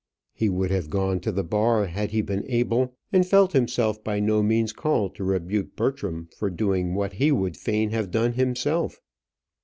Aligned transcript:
He 0.33 0.49
would 0.49 0.71
have 0.71 0.89
gone 0.89 1.19
to 1.19 1.31
the 1.31 1.43
bar 1.43 1.85
had 1.85 2.09
he 2.09 2.23
been 2.23 2.43
able; 2.49 2.95
and 3.13 3.23
felt 3.23 3.53
himself 3.53 4.03
by 4.03 4.19
no 4.19 4.41
means 4.41 4.73
called 4.73 5.13
to 5.13 5.23
rebuke 5.23 5.75
Bertram 5.75 6.27
for 6.39 6.49
doing 6.49 6.95
what 6.95 7.13
he 7.13 7.31
would 7.31 7.55
fain 7.55 7.91
have 7.91 8.09
done 8.09 8.33
himself. 8.33 8.99